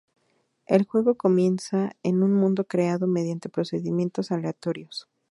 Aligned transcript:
El 0.65 0.85
juego 0.87 1.13
comienza 1.13 1.91
en 2.01 2.23
un 2.23 2.33
mundo 2.33 2.63
creado 2.65 3.05
mediante 3.05 3.49
procedimientos 3.49 4.31
aleatorios. 4.31 5.07